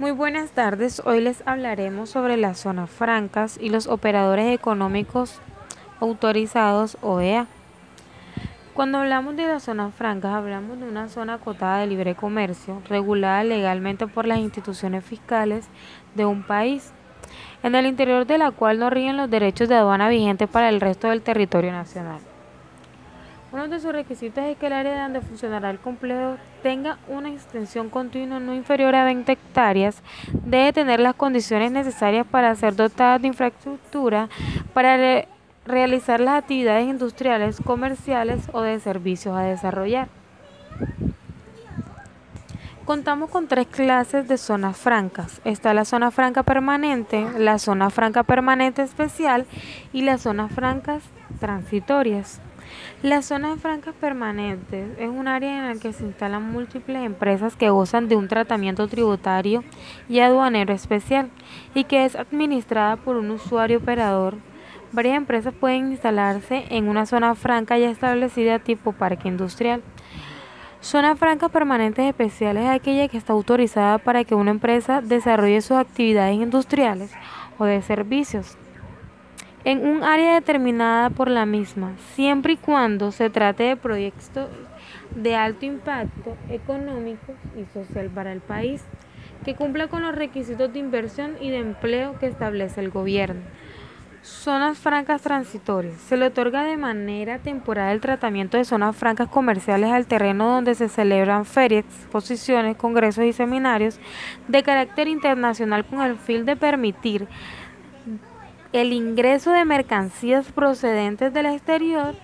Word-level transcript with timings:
Muy 0.00 0.12
buenas 0.12 0.52
tardes, 0.52 1.02
hoy 1.04 1.20
les 1.20 1.46
hablaremos 1.46 2.08
sobre 2.08 2.38
las 2.38 2.58
zonas 2.58 2.88
francas 2.88 3.58
y 3.60 3.68
los 3.68 3.86
operadores 3.86 4.50
económicos 4.50 5.38
autorizados 6.00 6.96
OEA. 7.02 7.48
Cuando 8.72 8.96
hablamos 8.96 9.36
de 9.36 9.46
las 9.46 9.64
zonas 9.64 9.94
francas, 9.94 10.32
hablamos 10.32 10.80
de 10.80 10.88
una 10.88 11.10
zona 11.10 11.34
acotada 11.34 11.80
de 11.80 11.86
libre 11.86 12.14
comercio, 12.14 12.80
regulada 12.88 13.44
legalmente 13.44 14.06
por 14.06 14.26
las 14.26 14.38
instituciones 14.38 15.04
fiscales 15.04 15.68
de 16.14 16.24
un 16.24 16.44
país, 16.44 16.92
en 17.62 17.74
el 17.74 17.84
interior 17.84 18.26
de 18.26 18.38
la 18.38 18.52
cual 18.52 18.78
no 18.78 18.88
ríen 18.88 19.18
los 19.18 19.28
derechos 19.28 19.68
de 19.68 19.74
aduana 19.74 20.08
vigentes 20.08 20.48
para 20.48 20.70
el 20.70 20.80
resto 20.80 21.10
del 21.10 21.20
territorio 21.20 21.72
nacional. 21.72 22.29
Uno 23.52 23.66
de 23.66 23.80
sus 23.80 23.92
requisitos 23.92 24.44
es 24.44 24.56
que 24.58 24.68
el 24.68 24.72
área 24.72 25.02
donde 25.02 25.20
funcionará 25.22 25.70
el 25.70 25.80
complejo 25.80 26.36
tenga 26.62 26.98
una 27.08 27.30
extensión 27.30 27.90
continua 27.90 28.38
no 28.38 28.54
inferior 28.54 28.94
a 28.94 29.04
20 29.04 29.32
hectáreas, 29.32 30.02
debe 30.44 30.72
tener 30.72 31.00
las 31.00 31.16
condiciones 31.16 31.72
necesarias 31.72 32.24
para 32.26 32.54
ser 32.54 32.76
dotada 32.76 33.18
de 33.18 33.26
infraestructura 33.26 34.28
para 34.72 35.26
realizar 35.66 36.20
las 36.20 36.38
actividades 36.38 36.86
industriales, 36.86 37.60
comerciales 37.64 38.48
o 38.52 38.60
de 38.60 38.78
servicios 38.78 39.36
a 39.36 39.42
desarrollar. 39.42 40.08
Contamos 42.84 43.30
con 43.30 43.48
tres 43.48 43.66
clases 43.66 44.28
de 44.28 44.38
zonas 44.38 44.76
francas. 44.76 45.40
Está 45.44 45.74
la 45.74 45.84
zona 45.84 46.10
franca 46.10 46.44
permanente, 46.44 47.26
la 47.36 47.58
zona 47.58 47.90
franca 47.90 48.22
permanente 48.22 48.82
especial 48.82 49.46
y 49.92 50.02
las 50.02 50.22
zonas 50.22 50.52
francas 50.52 51.02
transitorias. 51.38 52.40
Las 53.02 53.26
zonas 53.26 53.58
francas 53.60 53.94
permanentes 53.98 54.90
es 54.98 55.08
un 55.08 55.26
área 55.26 55.58
en 55.58 55.74
la 55.74 55.80
que 55.80 55.92
se 55.92 56.04
instalan 56.04 56.42
múltiples 56.52 57.02
empresas 57.02 57.56
que 57.56 57.70
gozan 57.70 58.08
de 58.08 58.16
un 58.16 58.28
tratamiento 58.28 58.88
tributario 58.88 59.64
y 60.08 60.20
aduanero 60.20 60.74
especial 60.74 61.30
y 61.74 61.84
que 61.84 62.04
es 62.04 62.14
administrada 62.14 62.96
por 62.96 63.16
un 63.16 63.30
usuario 63.30 63.78
operador. 63.78 64.36
Varias 64.92 65.16
empresas 65.16 65.54
pueden 65.54 65.92
instalarse 65.92 66.64
en 66.68 66.88
una 66.88 67.06
zona 67.06 67.34
franca 67.34 67.78
ya 67.78 67.90
establecida 67.90 68.58
tipo 68.58 68.92
parque 68.92 69.28
industrial. 69.28 69.82
Zona 70.82 71.14
franca 71.14 71.48
permanentes 71.48 72.06
especiales 72.06 72.64
es 72.64 72.70
aquella 72.70 73.08
que 73.08 73.18
está 73.18 73.32
autorizada 73.32 73.98
para 73.98 74.24
que 74.24 74.34
una 74.34 74.50
empresa 74.50 75.00
desarrolle 75.00 75.60
sus 75.60 75.76
actividades 75.76 76.36
industriales 76.36 77.12
o 77.58 77.64
de 77.64 77.82
servicios 77.82 78.56
en 79.64 79.86
un 79.86 80.02
área 80.02 80.34
determinada 80.34 81.10
por 81.10 81.28
la 81.28 81.46
misma, 81.46 81.92
siempre 82.14 82.54
y 82.54 82.56
cuando 82.56 83.12
se 83.12 83.30
trate 83.30 83.64
de 83.64 83.76
proyectos 83.76 84.48
de 85.14 85.36
alto 85.36 85.66
impacto 85.66 86.36
económico 86.48 87.34
y 87.56 87.64
social 87.72 88.08
para 88.08 88.32
el 88.32 88.40
país, 88.40 88.82
que 89.44 89.54
cumpla 89.54 89.88
con 89.88 90.02
los 90.02 90.14
requisitos 90.14 90.72
de 90.72 90.78
inversión 90.78 91.36
y 91.40 91.50
de 91.50 91.58
empleo 91.58 92.18
que 92.18 92.26
establece 92.26 92.80
el 92.80 92.90
gobierno. 92.90 93.40
Zonas 94.22 94.78
francas 94.78 95.22
transitorias. 95.22 95.94
Se 95.94 96.18
le 96.18 96.26
otorga 96.26 96.64
de 96.64 96.76
manera 96.76 97.38
temporal 97.38 97.94
el 97.94 98.02
tratamiento 98.02 98.58
de 98.58 98.66
zonas 98.66 98.94
francas 98.94 99.28
comerciales 99.28 99.90
al 99.90 100.06
terreno 100.06 100.46
donde 100.46 100.74
se 100.74 100.90
celebran 100.90 101.46
ferias, 101.46 101.86
exposiciones, 101.86 102.76
congresos 102.76 103.24
y 103.24 103.32
seminarios 103.32 103.98
de 104.46 104.62
carácter 104.62 105.08
internacional 105.08 105.86
con 105.86 106.02
el 106.02 106.16
fin 106.16 106.44
de 106.44 106.54
permitir 106.54 107.28
el 108.72 108.92
ingreso 108.92 109.50
de 109.50 109.64
mercancías 109.64 110.52
procedentes 110.52 111.32
del 111.32 111.46
exterior 111.46 112.14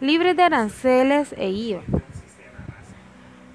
libres 0.00 0.36
de 0.36 0.42
aranceles 0.42 1.34
e 1.36 1.50
IVA. 1.50 1.82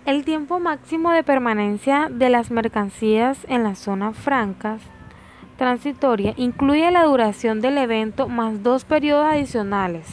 El 0.05 0.23
tiempo 0.25 0.59
máximo 0.59 1.11
de 1.11 1.23
permanencia 1.23 2.09
de 2.11 2.29
las 2.29 2.51
mercancías 2.51 3.39
en 3.47 3.63
las 3.63 3.79
zonas 3.79 4.15
francas 4.15 4.81
transitoria 5.57 6.33
incluye 6.37 6.91
la 6.91 7.03
duración 7.03 7.61
del 7.61 7.77
evento 7.77 8.27
más 8.27 8.61
dos 8.61 8.85
periodos 8.85 9.25
adicionales. 9.25 10.05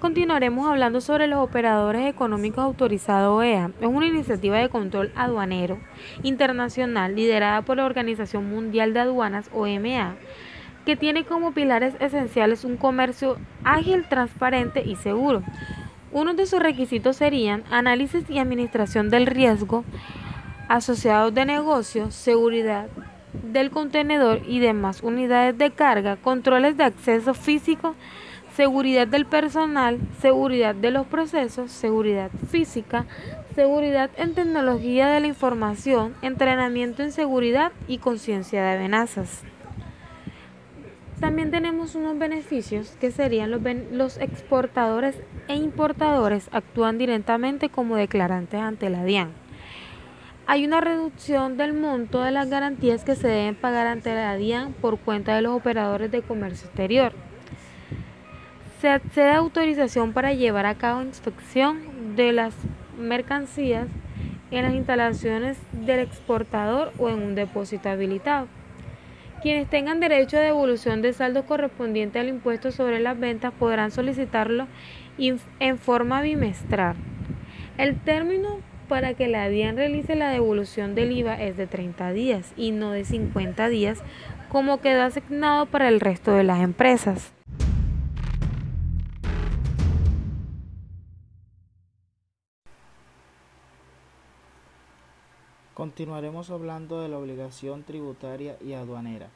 Continuaremos 0.00 0.66
hablando 0.66 1.00
sobre 1.00 1.26
los 1.26 1.38
operadores 1.38 2.08
económicos 2.08 2.64
autorizados 2.64 3.38
OEA. 3.38 3.70
Es 3.80 3.86
una 3.86 4.06
iniciativa 4.06 4.58
de 4.58 4.70
control 4.70 5.12
aduanero 5.14 5.78
internacional 6.22 7.14
liderada 7.14 7.62
por 7.62 7.76
la 7.76 7.84
Organización 7.84 8.48
Mundial 8.48 8.94
de 8.94 9.00
Aduanas 9.00 9.50
OMA, 9.52 10.16
que 10.86 10.96
tiene 10.96 11.24
como 11.24 11.52
pilares 11.52 11.94
esenciales 12.00 12.64
un 12.64 12.78
comercio 12.78 13.36
ágil, 13.62 14.04
transparente 14.08 14.82
y 14.84 14.96
seguro. 14.96 15.42
Uno 16.12 16.34
de 16.34 16.46
sus 16.46 16.60
requisitos 16.60 17.16
serían 17.16 17.62
análisis 17.70 18.28
y 18.30 18.38
administración 18.38 19.10
del 19.10 19.26
riesgo, 19.26 19.84
asociados 20.68 21.34
de 21.34 21.44
negocio, 21.44 22.10
seguridad 22.10 22.88
del 23.32 23.70
contenedor 23.70 24.40
y 24.48 24.60
demás 24.60 25.02
unidades 25.02 25.56
de 25.58 25.70
carga, 25.70 26.16
controles 26.16 26.76
de 26.76 26.84
acceso 26.84 27.34
físico, 27.34 27.94
seguridad 28.60 29.08
del 29.08 29.24
personal, 29.24 29.98
seguridad 30.20 30.74
de 30.74 30.90
los 30.90 31.06
procesos, 31.06 31.72
seguridad 31.72 32.30
física, 32.50 33.06
seguridad 33.54 34.10
en 34.18 34.34
tecnología 34.34 35.08
de 35.08 35.18
la 35.20 35.28
información, 35.28 36.14
entrenamiento 36.20 37.02
en 37.02 37.10
seguridad 37.10 37.72
y 37.88 37.96
conciencia 37.96 38.62
de 38.62 38.76
amenazas. 38.76 39.44
También 41.20 41.50
tenemos 41.50 41.94
unos 41.94 42.18
beneficios 42.18 42.98
que 43.00 43.10
serían 43.10 43.50
los, 43.50 43.62
los, 43.92 44.18
exportadores 44.18 45.16
e 45.48 45.54
importadores 45.54 46.50
actúan 46.52 46.98
directamente 46.98 47.70
como 47.70 47.96
declarantes 47.96 48.60
ante 48.60 48.90
la 48.90 49.04
DIAN. 49.04 49.30
Hay 50.46 50.66
una 50.66 50.82
reducción 50.82 51.56
del 51.56 51.72
monto 51.72 52.22
de 52.22 52.30
las 52.30 52.50
garantías 52.50 53.04
que 53.04 53.16
se 53.16 53.26
deben 53.26 53.54
pagar 53.54 53.86
ante 53.86 54.14
la 54.14 54.36
DIAN 54.36 54.74
por 54.74 54.98
cuenta 54.98 55.34
de 55.34 55.40
los 55.40 55.56
operadores 55.56 56.10
de 56.10 56.20
comercio 56.20 56.66
exterior 56.66 57.14
se 58.80 58.88
accede 58.88 59.30
a 59.30 59.38
autorización 59.38 60.12
para 60.12 60.32
llevar 60.32 60.64
a 60.64 60.74
cabo 60.74 61.02
inspección 61.02 62.16
de 62.16 62.32
las 62.32 62.54
mercancías 62.98 63.86
en 64.50 64.62
las 64.62 64.72
instalaciones 64.72 65.58
del 65.72 66.00
exportador 66.00 66.92
o 66.98 67.10
en 67.10 67.22
un 67.22 67.34
depósito 67.34 67.90
habilitado. 67.90 68.48
Quienes 69.42 69.68
tengan 69.68 70.00
derecho 70.00 70.38
a 70.38 70.40
devolución 70.40 71.02
de 71.02 71.12
saldo 71.12 71.44
correspondiente 71.44 72.18
al 72.18 72.28
impuesto 72.28 72.72
sobre 72.72 73.00
las 73.00 73.18
ventas 73.18 73.52
podrán 73.58 73.90
solicitarlo 73.90 74.66
en 75.18 75.78
forma 75.78 76.22
bimestral. 76.22 76.96
El 77.76 77.98
término 77.98 78.60
para 78.88 79.14
que 79.14 79.28
la 79.28 79.48
DIAN 79.48 79.76
realice 79.76 80.14
la 80.14 80.30
devolución 80.30 80.94
del 80.94 81.12
IVA 81.12 81.34
es 81.40 81.56
de 81.56 81.66
30 81.66 82.12
días 82.12 82.52
y 82.56 82.72
no 82.72 82.90
de 82.90 83.04
50 83.04 83.68
días 83.68 84.02
como 84.48 84.80
quedó 84.80 85.02
asignado 85.02 85.66
para 85.66 85.88
el 85.88 86.00
resto 86.00 86.34
de 86.34 86.44
las 86.44 86.60
empresas. 86.60 87.32
Continuaremos 95.80 96.50
hablando 96.50 97.00
de 97.00 97.08
la 97.08 97.16
obligación 97.16 97.84
tributaria 97.84 98.58
y 98.60 98.74
aduanera. 98.74 99.30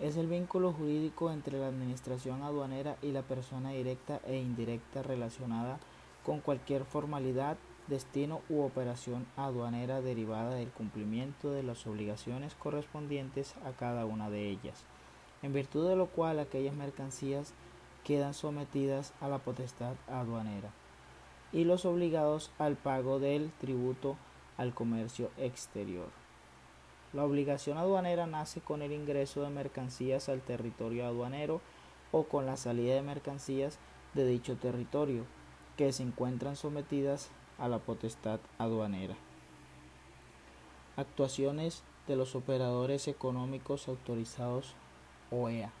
Es 0.00 0.18
el 0.18 0.26
vínculo 0.26 0.74
jurídico 0.74 1.32
entre 1.32 1.58
la 1.58 1.68
administración 1.68 2.42
aduanera 2.42 2.98
y 3.00 3.12
la 3.12 3.22
persona 3.22 3.70
directa 3.70 4.20
e 4.26 4.36
indirecta 4.36 5.02
relacionada 5.02 5.80
con 6.26 6.40
cualquier 6.40 6.84
formalidad, 6.84 7.56
destino 7.86 8.42
u 8.50 8.60
operación 8.60 9.24
aduanera 9.38 10.02
derivada 10.02 10.56
del 10.56 10.68
cumplimiento 10.68 11.50
de 11.50 11.62
las 11.62 11.86
obligaciones 11.86 12.54
correspondientes 12.54 13.54
a 13.64 13.70
cada 13.72 14.04
una 14.04 14.28
de 14.28 14.50
ellas, 14.50 14.84
en 15.40 15.54
virtud 15.54 15.88
de 15.88 15.96
lo 15.96 16.04
cual 16.08 16.38
aquellas 16.38 16.74
mercancías 16.74 17.54
quedan 18.04 18.34
sometidas 18.34 19.14
a 19.22 19.28
la 19.28 19.38
potestad 19.38 19.94
aduanera 20.06 20.68
y 21.50 21.64
los 21.64 21.86
obligados 21.86 22.50
al 22.58 22.76
pago 22.76 23.18
del 23.18 23.50
tributo 23.58 24.18
al 24.62 24.74
comercio 24.74 25.30
exterior. 25.38 26.08
La 27.12 27.24
obligación 27.24 27.78
aduanera 27.78 28.26
nace 28.26 28.60
con 28.60 28.80
el 28.80 28.92
ingreso 28.92 29.42
de 29.42 29.50
mercancías 29.50 30.28
al 30.28 30.40
territorio 30.40 31.04
aduanero 31.04 31.60
o 32.12 32.24
con 32.24 32.46
la 32.46 32.56
salida 32.56 32.94
de 32.94 33.02
mercancías 33.02 33.78
de 34.14 34.24
dicho 34.24 34.56
territorio, 34.56 35.24
que 35.76 35.92
se 35.92 36.04
encuentran 36.04 36.54
sometidas 36.54 37.30
a 37.58 37.68
la 37.68 37.78
potestad 37.78 38.38
aduanera. 38.58 39.16
Actuaciones 40.96 41.82
de 42.06 42.14
los 42.16 42.36
operadores 42.36 43.08
económicos 43.08 43.88
autorizados 43.88 44.74
OEA. 45.30 45.72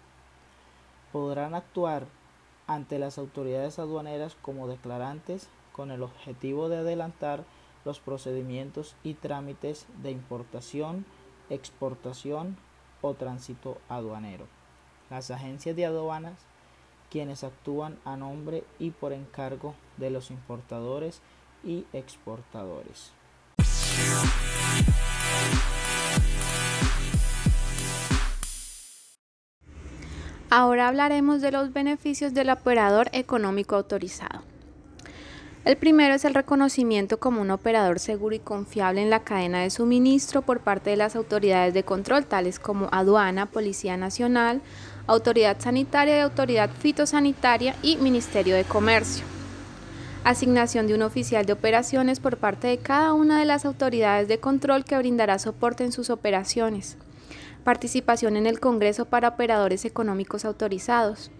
Podrán 1.12 1.54
actuar 1.54 2.06
ante 2.66 2.98
las 2.98 3.18
autoridades 3.18 3.78
aduaneras 3.78 4.36
como 4.42 4.66
declarantes 4.66 5.48
con 5.72 5.90
el 5.90 6.02
objetivo 6.02 6.68
de 6.68 6.78
adelantar 6.78 7.44
los 7.84 8.00
procedimientos 8.00 8.94
y 9.02 9.14
trámites 9.14 9.86
de 10.02 10.10
importación, 10.10 11.04
exportación 11.50 12.56
o 13.00 13.14
tránsito 13.14 13.78
aduanero. 13.88 14.46
Las 15.10 15.30
agencias 15.30 15.76
de 15.76 15.86
aduanas 15.86 16.38
quienes 17.12 17.44
actúan 17.44 17.98
a 18.06 18.16
nombre 18.16 18.64
y 18.78 18.90
por 18.90 19.12
encargo 19.12 19.74
de 19.98 20.08
los 20.08 20.30
importadores 20.30 21.20
y 21.62 21.84
exportadores. 21.92 23.12
Ahora 30.48 30.88
hablaremos 30.88 31.42
de 31.42 31.52
los 31.52 31.74
beneficios 31.74 32.32
del 32.32 32.48
operador 32.48 33.10
económico 33.12 33.76
autorizado. 33.76 34.51
El 35.64 35.76
primero 35.76 36.14
es 36.14 36.24
el 36.24 36.34
reconocimiento 36.34 37.20
como 37.20 37.40
un 37.40 37.52
operador 37.52 38.00
seguro 38.00 38.34
y 38.34 38.40
confiable 38.40 39.00
en 39.00 39.10
la 39.10 39.20
cadena 39.20 39.60
de 39.62 39.70
suministro 39.70 40.42
por 40.42 40.58
parte 40.58 40.90
de 40.90 40.96
las 40.96 41.14
autoridades 41.14 41.72
de 41.72 41.84
control, 41.84 42.26
tales 42.26 42.58
como 42.58 42.88
aduana, 42.90 43.46
Policía 43.46 43.96
Nacional, 43.96 44.60
Autoridad 45.06 45.60
Sanitaria 45.60 46.16
y 46.16 46.20
Autoridad 46.20 46.68
Fitosanitaria 46.68 47.76
y 47.80 47.96
Ministerio 47.98 48.56
de 48.56 48.64
Comercio. 48.64 49.24
Asignación 50.24 50.88
de 50.88 50.94
un 50.94 51.02
oficial 51.02 51.46
de 51.46 51.52
operaciones 51.52 52.18
por 52.18 52.38
parte 52.38 52.66
de 52.66 52.78
cada 52.78 53.12
una 53.12 53.38
de 53.38 53.44
las 53.44 53.64
autoridades 53.64 54.26
de 54.26 54.40
control 54.40 54.84
que 54.84 54.98
brindará 54.98 55.38
soporte 55.38 55.84
en 55.84 55.92
sus 55.92 56.10
operaciones. 56.10 56.96
Participación 57.62 58.36
en 58.36 58.46
el 58.46 58.58
Congreso 58.58 59.04
para 59.04 59.28
operadores 59.28 59.84
económicos 59.84 60.44
autorizados 60.44 61.30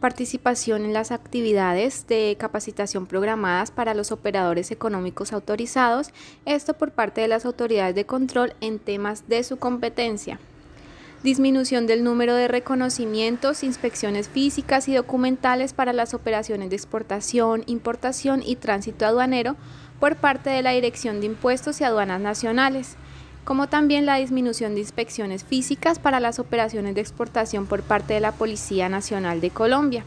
participación 0.00 0.84
en 0.84 0.92
las 0.92 1.10
actividades 1.10 2.06
de 2.06 2.36
capacitación 2.38 3.06
programadas 3.06 3.70
para 3.70 3.94
los 3.94 4.12
operadores 4.12 4.70
económicos 4.70 5.32
autorizados, 5.32 6.10
esto 6.46 6.74
por 6.74 6.92
parte 6.92 7.20
de 7.20 7.28
las 7.28 7.44
autoridades 7.44 7.94
de 7.94 8.06
control 8.06 8.54
en 8.60 8.78
temas 8.78 9.28
de 9.28 9.42
su 9.44 9.58
competencia. 9.58 10.40
Disminución 11.22 11.86
del 11.86 12.02
número 12.02 12.34
de 12.34 12.48
reconocimientos, 12.48 13.62
inspecciones 13.62 14.28
físicas 14.30 14.88
y 14.88 14.94
documentales 14.94 15.74
para 15.74 15.92
las 15.92 16.14
operaciones 16.14 16.70
de 16.70 16.76
exportación, 16.76 17.62
importación 17.66 18.42
y 18.42 18.56
tránsito 18.56 19.04
aduanero 19.04 19.56
por 20.00 20.16
parte 20.16 20.48
de 20.48 20.62
la 20.62 20.70
Dirección 20.70 21.20
de 21.20 21.26
Impuestos 21.26 21.80
y 21.80 21.84
Aduanas 21.84 22.22
Nacionales 22.22 22.96
como 23.44 23.68
también 23.68 24.06
la 24.06 24.16
disminución 24.16 24.74
de 24.74 24.80
inspecciones 24.80 25.44
físicas 25.44 25.98
para 25.98 26.20
las 26.20 26.38
operaciones 26.38 26.94
de 26.94 27.00
exportación 27.00 27.66
por 27.66 27.82
parte 27.82 28.14
de 28.14 28.20
la 28.20 28.32
Policía 28.32 28.88
Nacional 28.88 29.40
de 29.40 29.50
Colombia. 29.50 30.04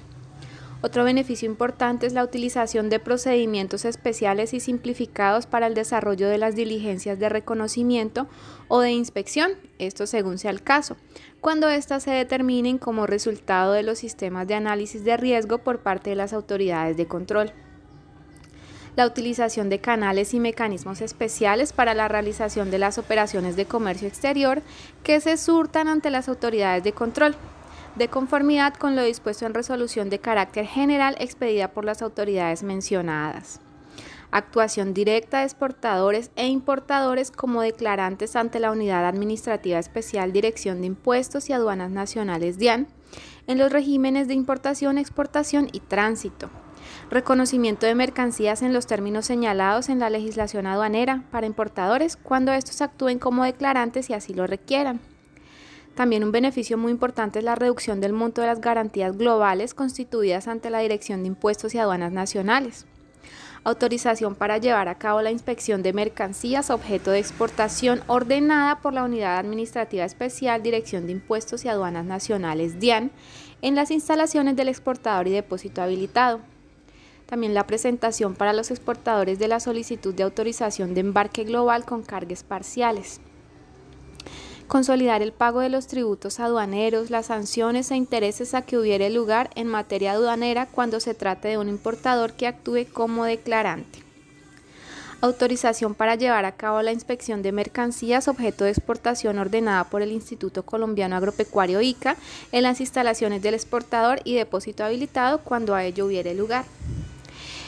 Otro 0.85 1.05
beneficio 1.05 1.49
importante 1.49 2.05
es 2.05 2.11
la 2.11 2.25
utilización 2.25 2.89
de 2.89 2.99
procedimientos 2.99 3.85
especiales 3.85 4.53
y 4.53 4.59
simplificados 4.59 5.45
para 5.45 5.67
el 5.67 5.75
desarrollo 5.75 6.27
de 6.27 6.37
las 6.37 6.57
diligencias 6.57 7.19
de 7.19 7.29
reconocimiento 7.29 8.27
o 8.67 8.81
de 8.81 8.91
inspección, 8.91 9.51
esto 9.79 10.05
según 10.07 10.37
sea 10.37 10.51
el 10.51 10.61
caso, 10.61 10.97
cuando 11.39 11.69
éstas 11.69 12.03
se 12.03 12.11
determinen 12.11 12.77
como 12.77 13.07
resultado 13.07 13.71
de 13.71 13.83
los 13.83 13.99
sistemas 13.99 14.45
de 14.45 14.55
análisis 14.55 15.05
de 15.05 15.15
riesgo 15.15 15.59
por 15.59 15.79
parte 15.79 16.09
de 16.09 16.17
las 16.17 16.33
autoridades 16.33 16.97
de 16.97 17.07
control 17.07 17.53
la 18.95 19.07
utilización 19.07 19.69
de 19.69 19.79
canales 19.79 20.33
y 20.33 20.39
mecanismos 20.39 21.01
especiales 21.01 21.73
para 21.73 21.93
la 21.93 22.07
realización 22.07 22.71
de 22.71 22.79
las 22.79 22.97
operaciones 22.97 23.55
de 23.55 23.65
comercio 23.65 24.07
exterior 24.07 24.61
que 25.03 25.19
se 25.19 25.37
surtan 25.37 25.87
ante 25.87 26.09
las 26.09 26.29
autoridades 26.29 26.83
de 26.83 26.93
control, 26.93 27.35
de 27.95 28.07
conformidad 28.07 28.73
con 28.75 28.95
lo 28.95 29.03
dispuesto 29.03 29.45
en 29.45 29.53
resolución 29.53 30.09
de 30.09 30.19
carácter 30.19 30.65
general 30.65 31.15
expedida 31.19 31.69
por 31.69 31.85
las 31.85 32.01
autoridades 32.01 32.63
mencionadas. 32.63 33.59
Actuación 34.31 34.95
directa 34.95 35.39
de 35.39 35.43
exportadores 35.43 36.31
e 36.35 36.47
importadores 36.47 37.29
como 37.29 37.61
declarantes 37.61 38.35
ante 38.35 38.59
la 38.59 38.71
Unidad 38.71 39.05
Administrativa 39.05 39.77
Especial 39.77 40.33
Dirección 40.33 40.81
de 40.81 40.87
Impuestos 40.87 41.49
y 41.49 41.53
Aduanas 41.53 41.91
Nacionales 41.91 42.57
DIAN 42.57 42.87
en 43.45 43.59
los 43.59 43.71
regímenes 43.71 44.27
de 44.27 44.33
importación, 44.33 44.97
exportación 44.97 45.69
y 45.71 45.81
tránsito 45.81 46.49
reconocimiento 47.09 47.85
de 47.85 47.95
mercancías 47.95 48.61
en 48.61 48.73
los 48.73 48.87
términos 48.87 49.25
señalados 49.25 49.89
en 49.89 49.99
la 49.99 50.09
legislación 50.09 50.67
aduanera 50.67 51.23
para 51.31 51.47
importadores 51.47 52.15
cuando 52.17 52.51
estos 52.51 52.81
actúen 52.81 53.19
como 53.19 53.43
declarantes 53.43 54.09
y 54.09 54.13
así 54.13 54.33
lo 54.33 54.47
requieran. 54.47 54.99
También 55.95 56.23
un 56.23 56.31
beneficio 56.31 56.77
muy 56.77 56.91
importante 56.91 57.39
es 57.39 57.45
la 57.45 57.55
reducción 57.55 58.01
del 58.01 58.13
monto 58.13 58.41
de 58.41 58.47
las 58.47 58.61
garantías 58.61 59.15
globales 59.15 59.75
constituidas 59.75 60.47
ante 60.47 60.71
la 60.71 60.79
Dirección 60.79 61.21
de 61.21 61.27
Impuestos 61.27 61.75
y 61.75 61.77
Aduanas 61.77 62.11
Nacionales. 62.11 62.87
Autorización 63.65 64.35
para 64.35 64.57
llevar 64.57 64.89
a 64.89 64.97
cabo 64.97 65.21
la 65.21 65.31
inspección 65.31 65.83
de 65.83 65.93
mercancías 65.93 66.69
objeto 66.69 67.11
de 67.11 67.19
exportación 67.19 68.01
ordenada 68.07 68.79
por 68.81 68.91
la 68.91 69.05
Unidad 69.05 69.37
Administrativa 69.37 70.03
Especial 70.03 70.63
Dirección 70.63 71.05
de 71.05 71.13
Impuestos 71.13 71.63
y 71.63 71.69
Aduanas 71.69 72.05
Nacionales 72.05 72.79
DIAN 72.79 73.11
en 73.61 73.75
las 73.75 73.91
instalaciones 73.91 74.57
del 74.57 74.67
exportador 74.67 75.27
y 75.27 75.31
depósito 75.31 75.81
habilitado. 75.81 76.41
También 77.25 77.53
la 77.53 77.65
presentación 77.65 78.35
para 78.35 78.53
los 78.53 78.71
exportadores 78.71 79.39
de 79.39 79.47
la 79.47 79.59
solicitud 79.59 80.13
de 80.13 80.23
autorización 80.23 80.93
de 80.93 81.01
embarque 81.01 81.43
global 81.43 81.85
con 81.85 82.03
cargas 82.03 82.43
parciales. 82.43 83.21
Consolidar 84.67 85.21
el 85.21 85.33
pago 85.33 85.59
de 85.59 85.69
los 85.69 85.87
tributos 85.87 86.39
aduaneros, 86.39 87.09
las 87.09 87.27
sanciones 87.27 87.91
e 87.91 87.95
intereses 87.95 88.53
a 88.53 88.61
que 88.61 88.77
hubiere 88.77 89.09
lugar 89.09 89.49
en 89.55 89.67
materia 89.67 90.13
aduanera 90.13 90.67
cuando 90.67 90.99
se 90.99 91.13
trate 91.13 91.49
de 91.49 91.57
un 91.57 91.69
importador 91.69 92.33
que 92.33 92.47
actúe 92.47 92.85
como 92.91 93.25
declarante 93.25 94.03
autorización 95.25 95.95
para 95.95 96.15
llevar 96.15 96.43
a 96.43 96.51
cabo 96.51 96.81
la 96.81 96.91
inspección 96.91 97.41
de 97.41 97.53
mercancías 97.53 98.27
objeto 98.27 98.65
de 98.65 98.71
exportación 98.71 99.39
ordenada 99.39 99.85
por 99.85 100.01
el 100.01 100.11
Instituto 100.11 100.63
Colombiano 100.63 101.15
Agropecuario 101.15 101.79
ICA 101.79 102.17
en 102.51 102.63
las 102.63 102.81
instalaciones 102.81 103.41
del 103.41 103.53
exportador 103.53 104.19
y 104.25 104.35
depósito 104.35 104.83
habilitado 104.83 105.39
cuando 105.39 105.75
a 105.75 105.85
ello 105.85 106.07
hubiere 106.07 106.33
lugar. 106.33 106.65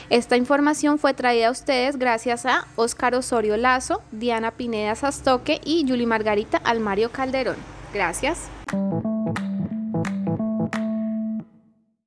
Esta 0.10 0.38
información 0.38 1.00
fue 1.00 1.14
traída 1.14 1.48
a 1.48 1.52
ustedes 1.52 1.98
gracias 1.98 2.46
a 2.46 2.68
Óscar 2.76 3.16
Osorio 3.16 3.58
Lazo, 3.58 4.02
Diana 4.12 4.52
Pineda 4.52 4.96
Sastoque 4.96 5.60
y 5.64 5.86
Yuli 5.86 6.06
Margarita 6.06 6.58
Almario 6.58 7.12
Calderón. 7.12 7.58
Gracias. 7.94 8.55